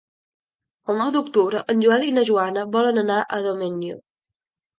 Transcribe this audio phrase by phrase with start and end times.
[0.93, 4.01] El nou d'octubre en Joel i na Joana volen anar a Domenyo.